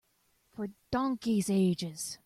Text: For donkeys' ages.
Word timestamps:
For 0.49 0.67
donkeys' 0.91 1.49
ages. 1.51 2.17